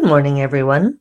[0.00, 0.98] Good morning, everyone.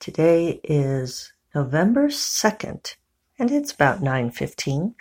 [0.00, 2.96] Today is November 2nd,
[3.38, 4.94] and it's about 9.15.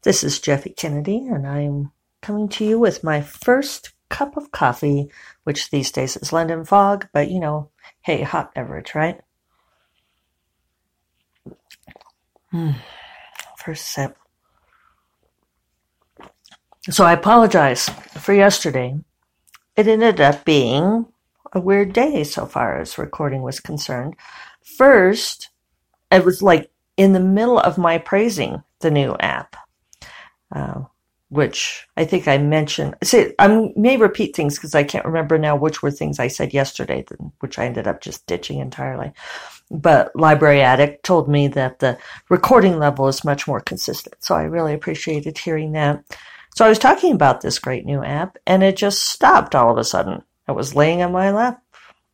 [0.00, 1.92] This is Jeffe Kennedy, and I'm
[2.22, 5.10] coming to you with my first cup of coffee,
[5.42, 7.68] which these days is London Fog, but you know,
[8.00, 9.20] hey, hot beverage, right?
[12.50, 12.76] Mm,
[13.58, 14.16] first sip.
[16.88, 18.98] So I apologize for yesterday.
[19.76, 21.04] It ended up being
[21.54, 24.16] a weird day so far as recording was concerned.
[24.62, 25.50] First,
[26.10, 29.56] it was like in the middle of my praising the new app,
[30.54, 30.82] uh,
[31.28, 32.96] which I think I mentioned.
[33.02, 36.54] See, I may repeat things because I can't remember now which were things I said
[36.54, 37.04] yesterday,
[37.40, 39.12] which I ended up just ditching entirely.
[39.70, 41.98] But Library Addict told me that the
[42.28, 44.16] recording level is much more consistent.
[44.20, 46.04] So I really appreciated hearing that.
[46.54, 49.78] So I was talking about this great new app and it just stopped all of
[49.78, 50.22] a sudden.
[50.48, 51.62] It was laying on my lap,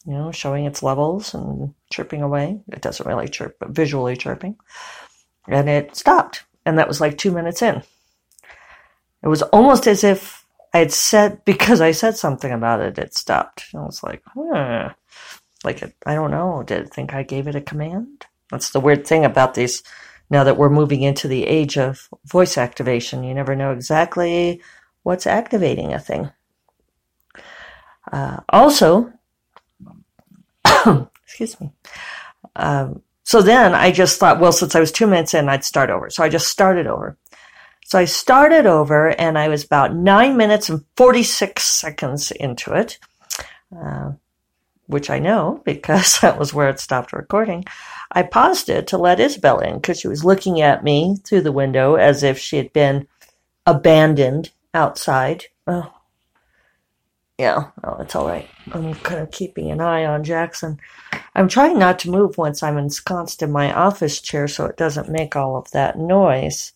[0.06, 2.60] you know, showing its levels and chirping away.
[2.72, 4.56] It doesn't really chirp, but visually chirping.
[5.48, 6.44] And it stopped.
[6.64, 7.82] And that was like two minutes in.
[9.22, 13.14] It was almost as if I had said, because I said something about it, it
[13.14, 13.66] stopped.
[13.74, 14.22] I was like.
[15.62, 16.62] Like, it, I don't know.
[16.62, 18.26] Did it think I gave it a command?
[18.50, 19.82] That's the weird thing about these.
[20.30, 24.62] Now that we're moving into the age of voice activation, you never know exactly
[25.02, 26.30] what's activating a thing.
[28.10, 29.12] Uh, also,
[31.24, 31.72] excuse me.
[32.56, 35.90] Um, so then I just thought, well, since I was two minutes in, I'd start
[35.90, 36.10] over.
[36.10, 37.16] So I just started over.
[37.84, 42.98] So I started over and I was about nine minutes and 46 seconds into it,
[43.76, 44.12] uh,
[44.86, 47.64] which I know because that was where it stopped recording.
[48.12, 51.52] I paused it to let Isabel in because she was looking at me through the
[51.52, 53.06] window as if she had been
[53.66, 55.44] abandoned outside.
[55.66, 55.92] Oh,
[57.40, 58.46] yeah, oh, it's all right.
[58.72, 60.78] I'm kind of keeping an eye on Jackson.
[61.34, 65.08] I'm trying not to move once I'm ensconced in my office chair so it doesn't
[65.08, 66.74] make all of that noise.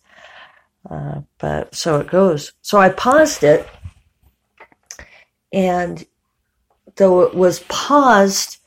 [0.88, 2.53] Uh, but so it goes.
[2.62, 3.69] So I paused it,
[5.53, 6.06] and
[6.97, 8.58] though it was paused,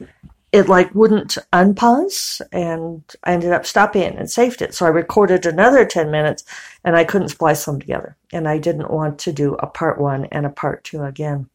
[0.51, 4.75] it like wouldn't unpause, and I ended up stopping it and saved it.
[4.75, 6.43] So I recorded another 10 minutes,
[6.83, 8.15] and I couldn't splice them together.
[8.31, 11.49] And I didn't want to do a part one and a part two again.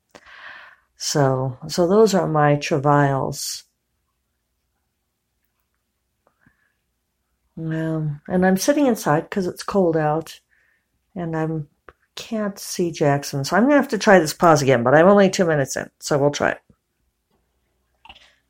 [1.05, 3.65] So, so those are my travails.
[7.57, 10.39] Well, and I'm sitting inside because it's cold out,
[11.17, 11.49] and I
[12.15, 13.45] can't see Jackson.
[13.45, 14.85] So I'm gonna have to try this pause again.
[14.85, 16.61] But I'm only two minutes in, so we'll try it.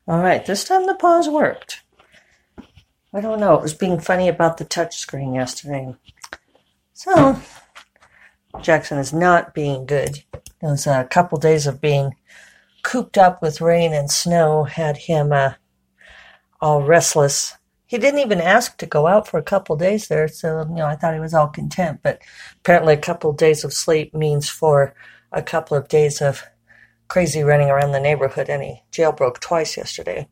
[0.07, 1.81] All right, this time the pause worked.
[3.15, 3.55] I don't know.
[3.55, 5.97] It was being funny about the touch screen yesterday.
[6.93, 7.41] So
[8.61, 10.23] Jackson is not being good.
[10.35, 12.15] It was a couple days of being
[12.83, 15.55] cooped up with rain and snow had him uh,
[16.61, 17.55] all restless.
[17.87, 20.87] He didn't even ask to go out for a couple days there, so you know
[20.87, 22.01] I thought he was all content.
[22.03, 22.21] But
[22.61, 24.95] apparently, a couple of days of sleep means for
[25.31, 26.43] a couple of days of
[27.09, 30.29] crazy running around the neighborhood, and he jailbroke twice yesterday.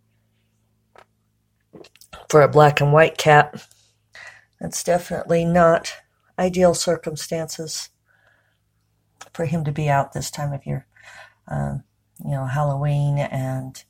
[2.31, 3.67] For a black and white cat,
[4.61, 5.93] that's definitely not
[6.38, 7.91] ideal circumstances
[9.34, 10.87] for him to be out this time of year.
[11.47, 11.84] Um,
[12.25, 13.82] you know, Halloween and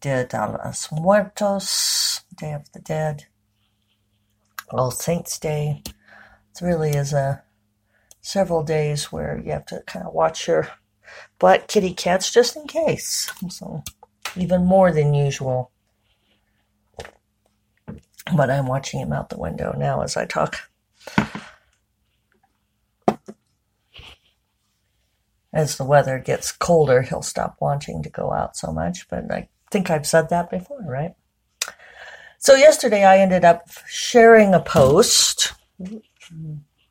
[0.00, 3.26] Dia de los Muertos, Day of the Dead,
[4.70, 5.82] All Saints Day.
[5.86, 7.42] It really is a
[8.20, 10.68] several days where you have to kind of watch your
[11.38, 13.30] black kitty cats just in case.
[13.50, 13.82] So
[14.36, 15.70] even more than usual.
[18.34, 20.56] But I'm watching him out the window now as I talk.
[25.54, 29.08] As the weather gets colder, he'll stop wanting to go out so much.
[29.08, 31.14] But I think I've said that before, right?
[32.38, 35.54] So yesterday I ended up sharing a post.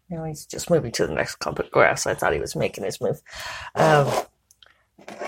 [0.10, 2.08] Now he's just moving to the next clump of grass.
[2.08, 3.22] I thought he was making his move.
[3.76, 4.12] Um,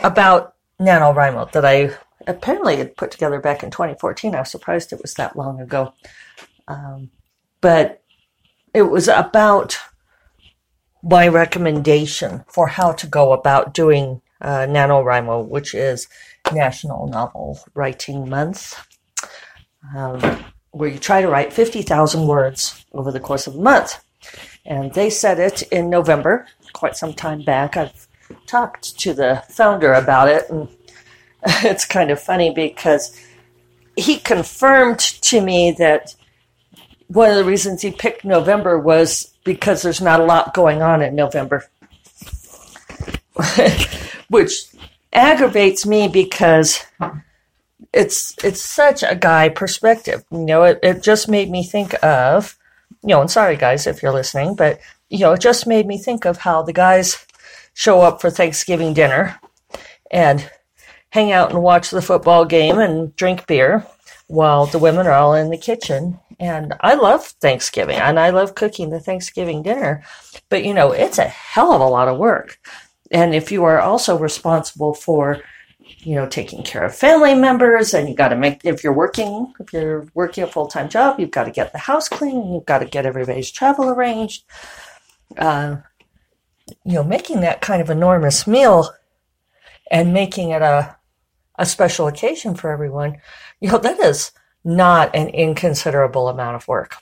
[0.01, 1.91] about NaNoWriMo that I
[2.27, 4.33] apparently had put together back in 2014.
[4.33, 5.93] I was surprised it was that long ago.
[6.67, 7.11] Um,
[7.61, 8.01] but
[8.73, 9.77] it was about
[11.05, 16.07] my recommendation for how to go about doing uh, NaNoWriMo, which is
[16.51, 18.79] National Novel Writing Month,
[19.95, 24.03] um, where you try to write 50,000 words over the course of a month.
[24.65, 27.77] And they said it in November, quite some time back.
[27.77, 28.07] I've
[28.47, 30.67] talked to the founder about it, and
[31.63, 33.15] it's kind of funny because
[33.95, 36.15] he confirmed to me that
[37.07, 41.01] one of the reasons he picked November was because there's not a lot going on
[41.01, 41.65] in November,
[44.29, 44.65] which
[45.13, 46.83] aggravates me because
[47.93, 50.23] it's it's such a guy perspective.
[50.31, 52.57] You know, it, it just made me think of,
[53.01, 54.79] you know, and sorry guys if you're listening, but
[55.09, 57.25] you know, it just made me think of how the guys
[57.73, 59.39] show up for Thanksgiving dinner
[60.11, 60.49] and
[61.09, 63.85] hang out and watch the football game and drink beer
[64.27, 66.19] while the women are all in the kitchen.
[66.39, 70.03] And I love Thanksgiving and I love cooking the Thanksgiving dinner,
[70.49, 72.59] but you know, it's a hell of a lot of work.
[73.11, 75.41] And if you are also responsible for,
[75.79, 79.53] you know, taking care of family members and you got to make, if you're working,
[79.59, 82.65] if you're working a full time job, you've got to get the house clean, you've
[82.65, 84.43] got to get everybody's travel arranged.
[85.37, 85.77] Uh,
[86.83, 88.89] you know, making that kind of enormous meal
[89.91, 90.97] and making it a,
[91.57, 93.17] a special occasion for everyone,
[93.59, 94.31] you know, that is
[94.65, 96.97] not an inconsiderable amount of work.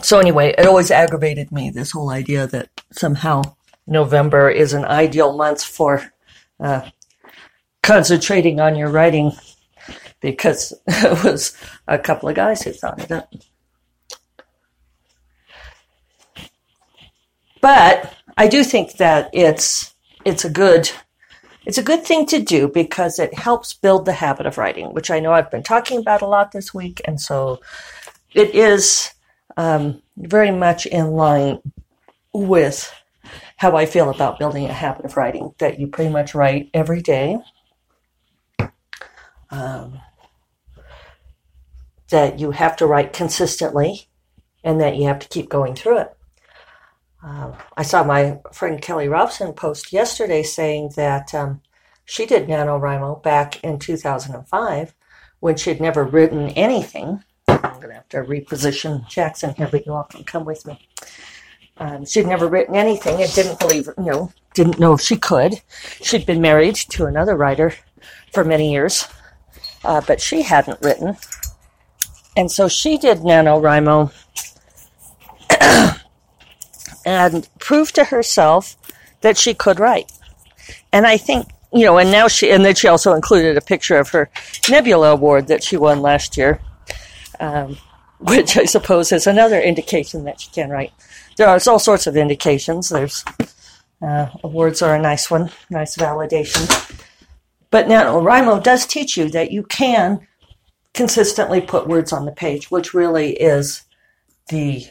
[0.00, 3.42] So anyway, it always aggravated me, this whole idea that somehow
[3.86, 6.10] November is an ideal month for
[6.58, 6.88] uh,
[7.82, 9.32] concentrating on your writing
[10.20, 11.56] because it was
[11.86, 13.32] a couple of guys who thought of that.
[17.60, 19.94] But I do think that it's
[20.24, 20.90] it's a good
[21.64, 25.10] it's a good thing to do because it helps build the habit of writing, which
[25.10, 27.60] I know I've been talking about a lot this week, and so
[28.34, 29.12] it is
[29.56, 31.60] um, very much in line
[32.32, 32.92] with
[33.56, 35.54] how I feel about building a habit of writing.
[35.58, 37.38] That you pretty much write every day.
[39.50, 40.00] Um,
[42.08, 44.08] that you have to write consistently,
[44.64, 46.16] and that you have to keep going through it.
[47.22, 51.60] Uh, I saw my friend Kelly Robson post yesterday saying that um,
[52.04, 54.94] she did NaNoWriMo back in 2005
[55.38, 57.22] when she had never written anything.
[57.46, 60.88] I'm going to have to reposition Jackson here, but you all can come with me.
[61.78, 65.60] Um, she'd never written anything and didn't believe, you know, didn't know if she could.
[66.00, 67.72] She'd been married to another writer
[68.32, 69.06] for many years,
[69.84, 71.16] uh, but she hadn't written.
[72.36, 74.12] And so she did NaNoWriMo
[77.04, 78.76] and proved to herself
[79.20, 80.12] that she could write.
[80.92, 83.96] And I think, you know, and now she, and then she also included a picture
[83.96, 84.30] of her
[84.68, 86.60] Nebula Award that she won last year,
[87.40, 87.76] um,
[88.18, 90.92] which I suppose is another indication that she can write.
[91.36, 92.90] There are all sorts of indications.
[92.90, 93.24] There's,
[94.02, 96.68] uh, awards are a nice one, nice validation.
[97.70, 100.26] But now NaNoWriMo does teach you that you can
[100.92, 103.82] consistently put words on the page, which really is
[104.48, 104.84] the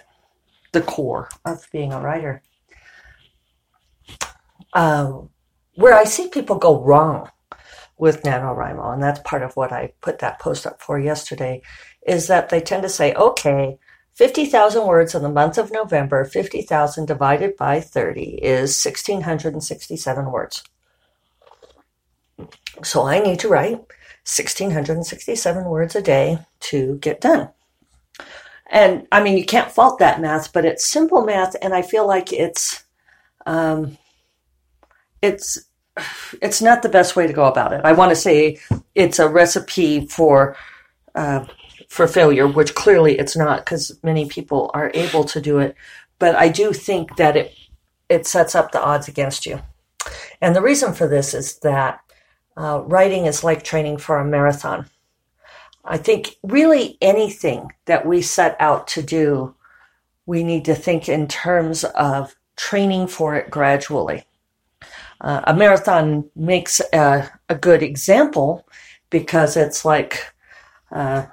[0.71, 2.41] the core of being a writer.
[4.73, 5.29] Um,
[5.75, 7.29] where I see people go wrong
[7.97, 11.62] with NaNoWriMo, and that's part of what I put that post up for yesterday,
[12.07, 13.77] is that they tend to say, okay,
[14.13, 20.63] 50,000 words in the month of November, 50,000 divided by 30 is 1,667 words.
[22.83, 23.77] So I need to write
[24.25, 27.50] 1,667 words a day to get done.
[28.71, 32.07] And I mean, you can't fault that math, but it's simple math, and I feel
[32.07, 32.85] like it's,
[33.45, 33.97] um,
[35.21, 35.65] it's,
[36.41, 37.81] it's not the best way to go about it.
[37.83, 38.59] I want to say
[38.95, 40.56] it's a recipe for,
[41.15, 41.45] uh,
[41.89, 45.75] for failure, which clearly it's not, because many people are able to do it.
[46.17, 47.53] But I do think that it,
[48.07, 49.62] it sets up the odds against you.
[50.39, 52.00] And the reason for this is that
[52.56, 54.86] uh, writing is like training for a marathon.
[55.83, 59.55] I think really anything that we set out to do,
[60.25, 64.25] we need to think in terms of training for it gradually.
[65.19, 68.67] Uh, a marathon makes a, a, good example
[69.11, 70.33] because it's like,
[70.91, 71.25] uh,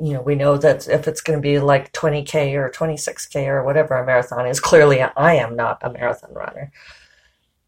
[0.00, 3.64] you know, we know that if it's going to be like 20K or 26K or
[3.64, 6.72] whatever a marathon is, clearly I am not a marathon runner.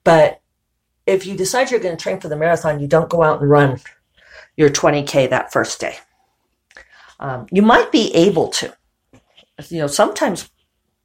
[0.04, 0.42] But
[1.06, 3.48] if you decide you're going to train for the marathon, you don't go out and
[3.48, 3.80] run
[4.56, 5.98] your 20K that first day.
[7.24, 8.76] Um, you might be able to.
[9.70, 10.50] You know, sometimes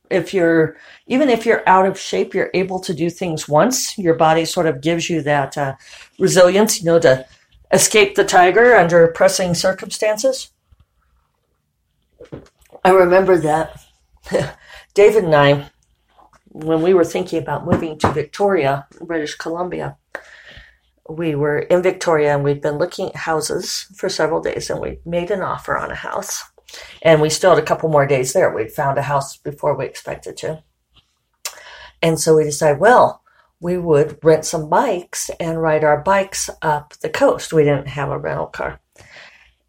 [0.09, 0.75] if you're
[1.07, 3.97] even if you're out of shape, you're able to do things once.
[3.97, 5.75] Your body sort of gives you that uh,
[6.19, 7.25] resilience, you know, to
[7.71, 10.51] escape the tiger under pressing circumstances.
[12.83, 13.79] I remember that
[14.93, 15.69] David and I,
[16.49, 19.95] when we were thinking about moving to Victoria, British Columbia,
[21.10, 25.00] we were in Victoria and we'd been looking at houses for several days and we
[25.06, 26.44] made an offer on a house.
[27.01, 28.54] And we still had a couple more days there.
[28.54, 30.63] We'd found a house before we expected to.
[32.01, 33.24] And so we decided, well,
[33.60, 37.51] we would rent some bikes and ride our bikes up the coast.
[37.51, 38.80] We didn't have a rental car.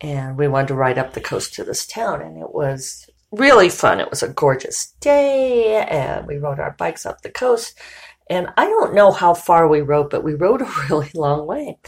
[0.00, 2.22] And we wanted to ride up the coast to this town.
[2.22, 4.00] And it was really fun.
[4.00, 5.76] It was a gorgeous day.
[5.76, 7.78] And we rode our bikes up the coast.
[8.30, 11.78] And I don't know how far we rode, but we rode a really long way.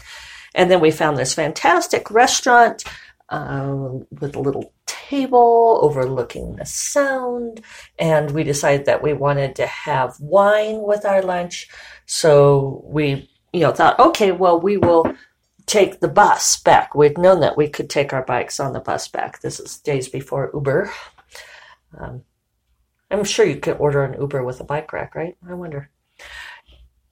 [0.53, 2.83] And then we found this fantastic restaurant
[3.29, 7.61] um, with a little table overlooking the sound.
[7.97, 11.69] And we decided that we wanted to have wine with our lunch.
[12.05, 15.15] So we, you know, thought, okay, well, we will
[15.65, 16.93] take the bus back.
[16.93, 19.39] We'd known that we could take our bikes on the bus back.
[19.39, 20.91] This is days before Uber.
[21.97, 22.23] Um,
[23.09, 25.37] I'm sure you could order an Uber with a bike rack, right?
[25.47, 25.89] I wonder.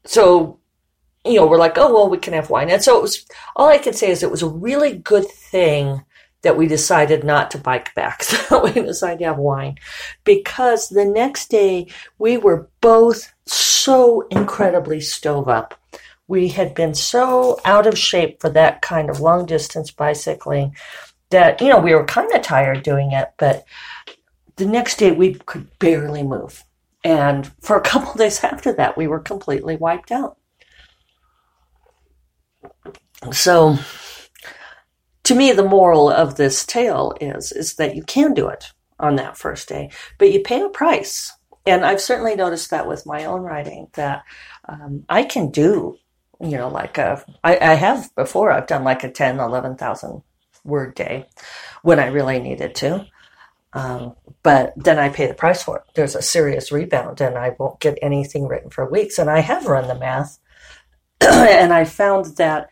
[0.06, 0.60] So,
[1.25, 2.70] you know, we're like, oh, well, we can have wine.
[2.70, 3.25] And so it was,
[3.56, 6.03] all I can say is it was a really good thing
[6.41, 8.24] that we decided not to bike back.
[8.51, 9.77] So we decided to have wine
[10.25, 11.88] because the next day
[12.18, 15.80] we were both so incredibly stove up.
[16.27, 20.75] We had been so out of shape for that kind of long distance bicycling
[21.30, 23.63] that, you know, we were kind of tired doing it, but
[24.58, 26.65] the next day we could barely move.
[27.03, 30.38] And for a couple days after that, we were completely wiped out.
[33.31, 33.77] So,
[35.24, 39.15] to me, the moral of this tale is is that you can do it on
[39.15, 41.31] that first day, but you pay a price.
[41.65, 44.24] And I've certainly noticed that with my own writing that
[44.67, 45.98] um, I can do,
[46.39, 50.24] you know, like a, I, I have before, I've done like a 10, 11,000
[50.63, 51.27] word day
[51.84, 53.05] when I really needed to.
[53.74, 55.84] Um, but then I pay the price for it.
[55.96, 59.18] There's a serious rebound and I won't get anything written for weeks.
[59.18, 60.40] And I have run the math
[61.22, 62.70] and I found that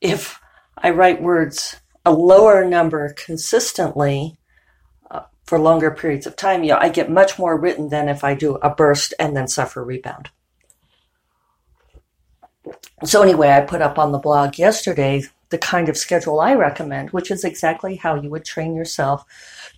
[0.00, 0.40] if
[0.76, 4.36] I write words a lower number consistently
[5.10, 8.24] uh, for longer periods of time, you know, I get much more written than if
[8.24, 10.30] I do a burst and then suffer rebound.
[13.04, 17.10] So anyway, I put up on the blog yesterday the kind of schedule I recommend,
[17.10, 19.24] which is exactly how you would train yourself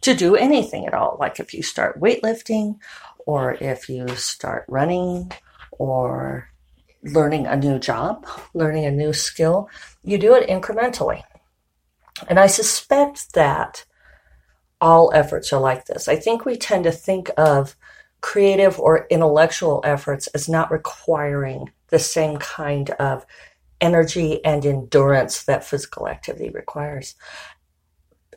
[0.00, 1.18] to do anything at all.
[1.20, 2.78] Like if you start weightlifting,
[3.26, 5.30] or if you start running,
[5.72, 6.48] or
[7.02, 9.68] learning a new job, learning a new skill,
[10.02, 11.22] you do it incrementally.
[12.28, 13.84] And I suspect that
[14.80, 16.08] all efforts are like this.
[16.08, 17.76] I think we tend to think of
[18.20, 23.26] creative or intellectual efforts as not requiring the same kind of
[23.84, 27.14] energy and endurance that physical activity requires.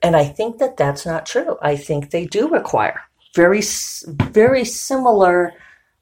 [0.04, 1.58] And I think that that's not true.
[1.62, 3.01] I think they do require
[3.36, 3.62] very,
[4.06, 5.54] very similar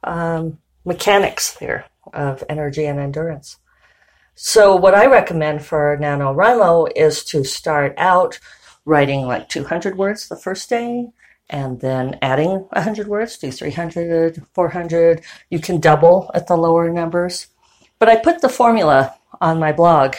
[0.03, 3.57] um, mechanics there of energy and endurance.
[4.35, 8.39] So, what I recommend for NaNoWriMo is to start out
[8.83, 11.07] writing like 200 words the first day
[11.49, 15.21] and then adding 100 words, do 300, 400.
[15.49, 17.47] You can double at the lower numbers.
[17.99, 20.15] But I put the formula on my blog.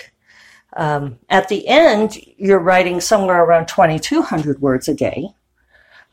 [0.77, 5.29] Um, at the end, you're writing somewhere around 2,200 words a day,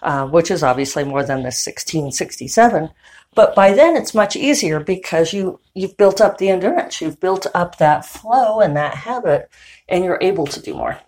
[0.01, 2.89] uh, which is obviously more than the 1667.
[3.36, 7.48] But by then, it's much easier because you you've built up the endurance, you've built
[7.53, 9.50] up that flow and that habit,
[9.89, 11.00] and you're able to do more.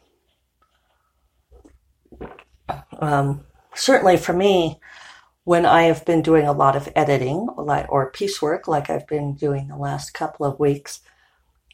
[2.99, 4.79] Um, certainly, for me,
[5.43, 9.67] when I have been doing a lot of editing or piecework, like I've been doing
[9.67, 11.01] the last couple of weeks,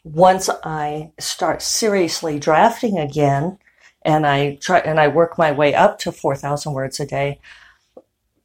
[0.04, 3.60] once I start seriously drafting again
[4.04, 7.40] and I try and I work my way up to 4,000 words a day,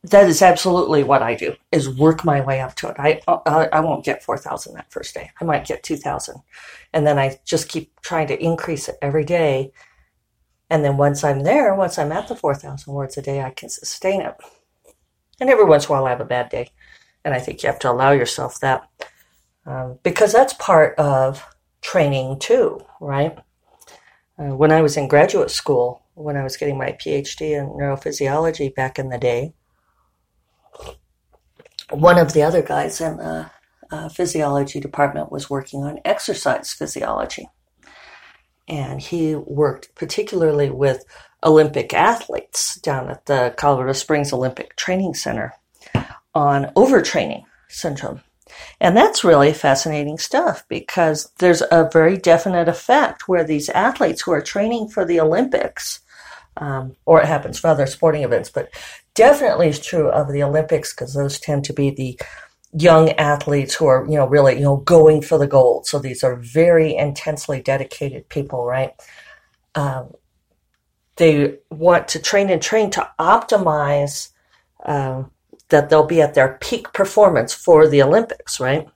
[0.02, 2.96] that is absolutely what I do is work my way up to it.
[2.98, 5.30] I, I, I won't get 4,000 that first day.
[5.40, 6.36] I might get 2,000.
[6.92, 9.72] And then I just keep trying to increase it every day.
[10.70, 13.68] And then once I'm there, once I'm at the 4,000 words a day, I can
[13.68, 14.34] sustain it.
[15.40, 16.70] And every once in a while I have a bad day.
[17.25, 18.88] And I think you have to allow yourself that
[19.66, 21.44] um, because that's part of
[21.82, 23.38] training too, right?
[24.38, 28.75] Uh, when I was in graduate school, when I was getting my PhD in neurophysiology
[28.75, 29.54] back in the day,
[31.90, 33.50] one of the other guys in the
[33.90, 37.49] uh, physiology department was working on exercise physiology.
[38.68, 41.04] And he worked particularly with
[41.44, 45.54] Olympic athletes down at the Colorado Springs Olympic Training Center
[46.35, 48.23] on overtraining syndrome.
[48.80, 54.32] And that's really fascinating stuff because there's a very definite effect where these athletes who
[54.32, 56.00] are training for the Olympics,
[56.56, 58.70] um, or it happens for other sporting events, but
[59.14, 62.18] definitely is true of the Olympics because those tend to be the
[62.72, 65.86] young athletes who are, you know, really, you know, going for the gold.
[65.86, 68.92] So these are very intensely dedicated people, right?
[69.75, 70.12] Um,
[71.16, 74.30] they want to train and train to optimize
[74.84, 75.30] um,
[75.68, 78.88] that they'll be at their peak performance for the Olympics, right?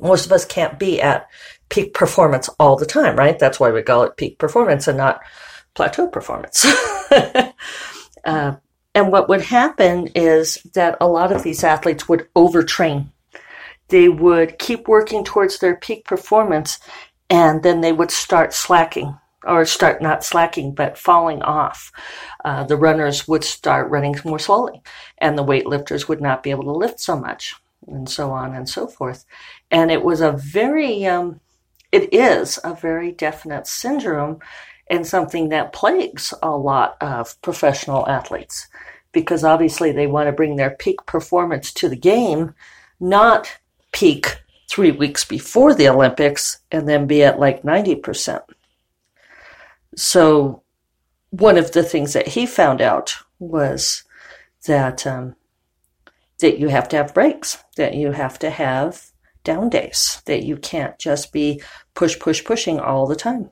[0.00, 1.28] Most of us can't be at
[1.68, 3.38] peak performance all the time, right?
[3.38, 5.20] That's why we call it peak performance and not
[5.74, 6.64] plateau performance.
[8.24, 8.56] uh,
[8.94, 13.10] and what would happen is that a lot of these athletes would overtrain.
[13.88, 16.78] They would keep working towards their peak performance
[17.30, 21.92] and then they would start slacking or start not slacking but falling off.
[22.48, 24.80] Uh, the runners would start running more slowly,
[25.18, 27.54] and the weightlifters would not be able to lift so much,
[27.86, 29.26] and so on and so forth.
[29.70, 31.40] And it was a very, um,
[31.92, 34.38] it is a very definite syndrome
[34.88, 38.66] and something that plagues a lot of professional athletes
[39.12, 42.54] because obviously they want to bring their peak performance to the game,
[42.98, 43.58] not
[43.92, 44.38] peak
[44.70, 48.40] three weeks before the Olympics and then be at like 90%.
[49.96, 50.62] So,
[51.30, 54.04] one of the things that he found out was
[54.66, 55.36] that um,
[56.38, 59.10] that you have to have breaks, that you have to have
[59.44, 61.60] down days, that you can't just be
[61.94, 63.50] push, push, pushing all the time,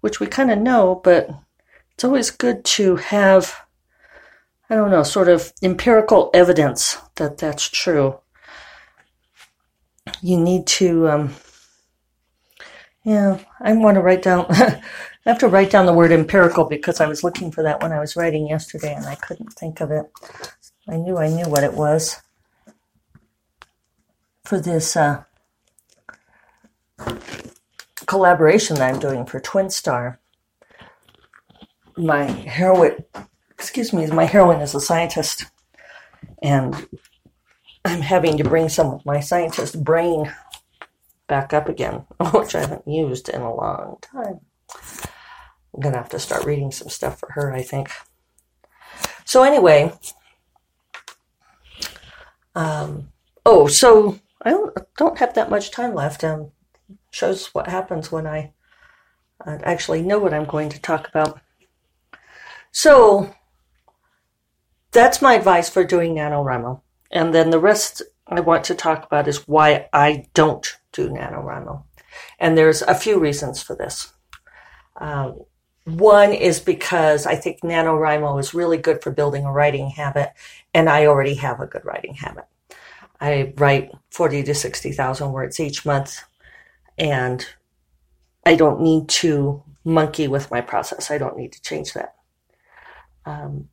[0.00, 1.28] which we kind of know, but
[1.92, 3.60] it's always good to have,
[4.70, 8.20] I don't know, sort of empirical evidence that that's true.
[10.22, 11.34] You need to, um,
[13.08, 14.82] yeah, I want to write down, I
[15.24, 18.00] have to write down the word empirical because I was looking for that when I
[18.00, 20.04] was writing yesterday and I couldn't think of it.
[20.86, 22.20] I knew I knew what it was
[24.44, 25.24] for this uh,
[28.04, 30.20] collaboration that I'm doing for Twin Star.
[31.96, 33.04] My heroine,
[33.52, 35.46] excuse me, my heroine is a scientist,
[36.42, 36.86] and
[37.86, 40.30] I'm having to bring some of my scientist brain
[41.28, 44.40] back up again, which I haven't used in a long time.
[45.74, 47.90] I'm going to have to start reading some stuff for her, I think.
[49.24, 49.92] So, anyway,
[52.54, 53.12] um,
[53.46, 56.24] oh, so I don't, don't have that much time left.
[56.24, 56.50] Um,
[57.10, 58.52] shows what happens when I
[59.46, 61.40] uh, actually know what I'm going to talk about.
[62.72, 63.34] So,
[64.90, 66.80] that's my advice for doing NaNoWriMo.
[67.10, 71.82] And then the rest I want to talk about is why I don't do NaNoWriMo.
[72.38, 74.12] And there's a few reasons for this.
[74.96, 75.42] Um,
[75.84, 80.32] one is because I think NaNoWriMo is really good for building a writing habit,
[80.74, 82.44] and I already have a good writing habit.
[83.20, 86.22] I write 40 to 60,000 words each month,
[86.98, 87.46] and
[88.44, 91.10] I don't need to monkey with my process.
[91.10, 92.14] I don't need to change that.
[93.24, 93.68] Um,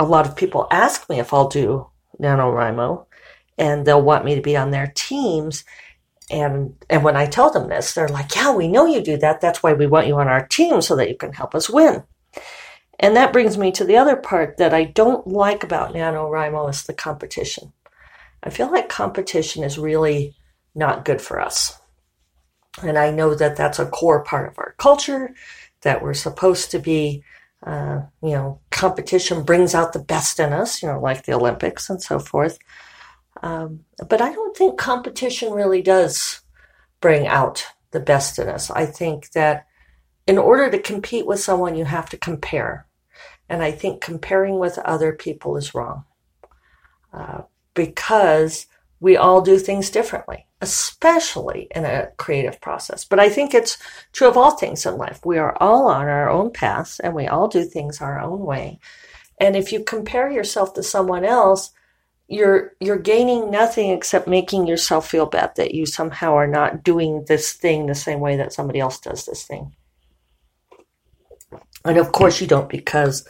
[0.00, 1.86] a lot of people ask me if I'll do
[2.20, 3.06] NaNoWriMo
[3.62, 5.64] and they'll want me to be on their teams.
[6.30, 9.40] And, and when I tell them this, they're like, yeah, we know you do that.
[9.40, 12.02] That's why we want you on our team so that you can help us win.
[12.98, 16.82] And that brings me to the other part that I don't like about NaNoWriMo is
[16.82, 17.72] the competition.
[18.42, 20.34] I feel like competition is really
[20.74, 21.78] not good for us.
[22.82, 25.34] And I know that that's a core part of our culture,
[25.82, 27.22] that we're supposed to be
[27.64, 31.88] uh, you know, competition brings out the best in us, you know, like the Olympics
[31.88, 32.58] and so forth.
[33.42, 36.40] Um, but I don't think competition really does
[37.00, 38.70] bring out the best in us.
[38.70, 39.66] I think that
[40.26, 42.86] in order to compete with someone, you have to compare.
[43.48, 46.04] And I think comparing with other people is wrong
[47.12, 47.42] uh,
[47.74, 48.66] because
[49.00, 53.04] we all do things differently especially in a creative process.
[53.04, 53.76] But I think it's
[54.12, 55.20] true of all things in life.
[55.24, 58.78] We are all on our own paths and we all do things our own way.
[59.40, 61.72] And if you compare yourself to someone else,
[62.28, 67.24] you're you're gaining nothing except making yourself feel bad that you somehow are not doing
[67.26, 69.74] this thing the same way that somebody else does this thing.
[71.84, 73.26] And of course you don't because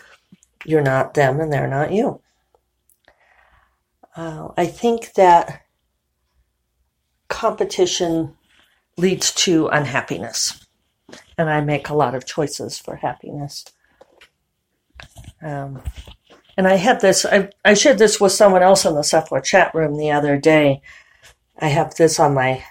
[0.65, 2.21] you're not them and they're not you.
[4.15, 5.63] Uh, I think that
[7.29, 8.37] competition
[8.97, 10.67] leads to unhappiness.
[11.39, 13.65] And I make a lot of choices for happiness.
[15.43, 15.83] Um,
[16.57, 19.75] and I had this, I, I shared this with someone else in the Cephalor chat
[19.75, 20.83] room the other day.
[21.59, 22.65] I have this on my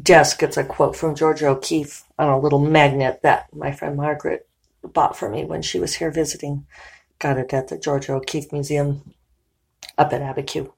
[0.00, 0.42] desk.
[0.42, 4.48] It's a quote from Georgia O'Keeffe on a little magnet that my friend Margaret
[4.82, 6.66] bought for me when she was here visiting.
[7.18, 9.14] Got it at the Georgia O'Keeffe Museum
[9.96, 10.72] up at Abiquiu.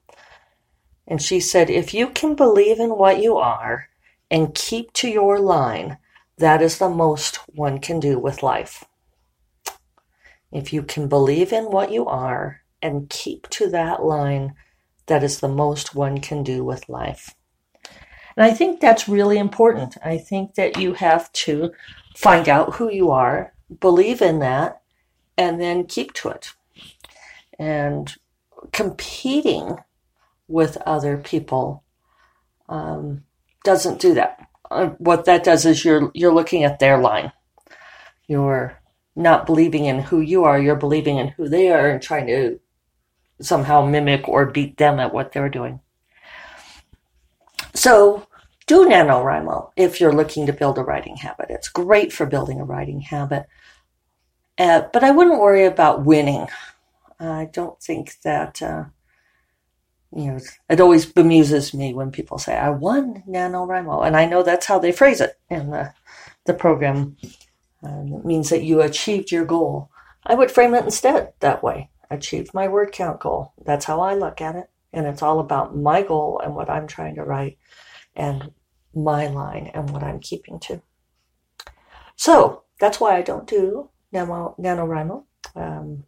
[1.07, 3.89] And she said, If you can believe in what you are
[4.29, 5.97] and keep to your line,
[6.37, 8.83] that is the most one can do with life.
[10.55, 14.55] If you can believe in what you are and keep to that line,
[15.07, 17.35] that is the most one can do with life.
[18.37, 19.97] And I think that's really important.
[20.01, 21.73] I think that you have to
[22.15, 24.81] find out who you are, believe in that,
[25.37, 26.53] and then keep to it.
[27.59, 28.15] And
[28.71, 29.75] competing
[30.47, 31.83] with other people
[32.69, 33.25] um,
[33.65, 34.47] doesn't do that.
[34.71, 37.33] Uh, what that does is you're you're looking at their line.
[38.25, 38.79] You're
[39.15, 40.59] not believing in who you are.
[40.59, 42.59] You're believing in who they are and trying to
[43.41, 45.79] somehow mimic or beat them at what they're doing.
[47.73, 48.27] So
[48.67, 51.47] do NaNoWriMo if you're looking to build a writing habit.
[51.49, 53.45] It's great for building a writing habit.
[54.57, 56.47] Uh, but I wouldn't worry about winning.
[57.19, 58.85] I don't think that, uh,
[60.15, 64.05] you know, it always bemuses me when people say, I won NaNoWriMo.
[64.07, 65.93] And I know that's how they phrase it in the,
[66.45, 67.17] the program.
[67.85, 69.89] And it means that you achieved your goal.
[70.25, 71.89] I would frame it instead that way.
[72.09, 73.53] Achieved my word count goal.
[73.65, 74.69] That's how I look at it.
[74.93, 77.57] And it's all about my goal and what I'm trying to write
[78.15, 78.51] and
[78.93, 80.81] my line and what I'm keeping to.
[82.15, 85.23] So that's why I don't do Nano, NaNoWriMo.
[85.55, 86.03] Um,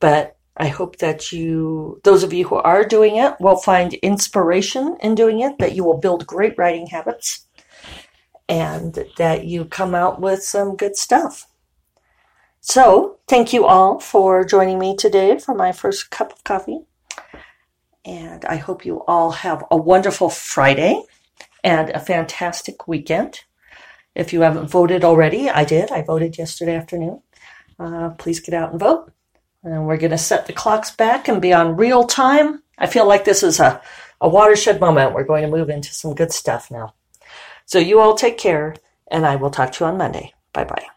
[0.00, 4.96] but I hope that you, those of you who are doing it, will find inspiration
[5.00, 7.46] in doing it, that you will build great writing habits,
[8.48, 11.46] and that you come out with some good stuff.
[12.60, 16.80] So, thank you all for joining me today for my first cup of coffee.
[18.04, 21.02] And I hope you all have a wonderful Friday
[21.62, 23.40] and a fantastic weekend.
[24.14, 25.90] If you haven't voted already, I did.
[25.90, 27.22] I voted yesterday afternoon.
[27.78, 29.12] Uh, please get out and vote.
[29.62, 32.62] And we're going to set the clocks back and be on real time.
[32.78, 33.80] I feel like this is a,
[34.20, 35.14] a watershed moment.
[35.14, 36.94] We're going to move into some good stuff now.
[37.66, 38.76] So you all take care,
[39.10, 40.34] and I will talk to you on Monday.
[40.52, 40.93] Bye bye.